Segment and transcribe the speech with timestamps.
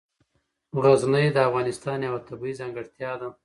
[0.83, 3.27] غزني د افغانستان یوه طبیعي ځانګړتیا ده.